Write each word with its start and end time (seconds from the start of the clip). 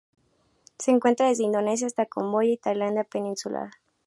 Se 0.79 0.89
encuentra 0.89 1.27
desde 1.27 1.43
Indonesia 1.43 1.85
hasta 1.85 2.07
Camboya 2.07 2.49
y 2.49 2.55
la 2.55 2.61
Tailandia 2.63 3.03
peninsular. 3.03 3.69